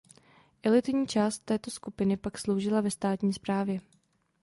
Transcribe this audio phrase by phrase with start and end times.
[0.63, 3.81] Elitní část této skupiny pak sloužila ve státní správě.